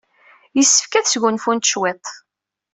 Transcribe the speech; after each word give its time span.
Yessefk 0.57 0.93
ad 0.93 1.07
sgunfunt 1.07 1.69
cwiṭ. 1.73 2.05